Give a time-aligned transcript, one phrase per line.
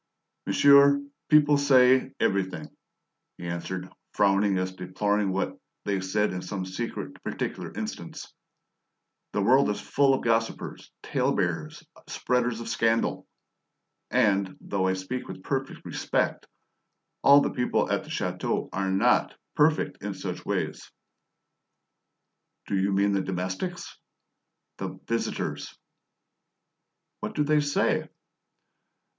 [0.47, 0.99] "Monsieur,
[1.29, 2.75] people say everything,"
[3.37, 8.33] he answered, frowning as if deploring what they said in some secret, particular instance.
[9.31, 13.27] "The world is full of idle gossipers, tale bearers, spreaders of scandal!
[14.09, 16.47] And, though I speak with perfect respect,
[17.21, 20.91] all the people at the chateau are not perfect in such ways."
[22.65, 23.99] "Do you mean the domestics?"
[24.77, 25.77] "The visitors!"
[27.19, 28.07] "What do they say?"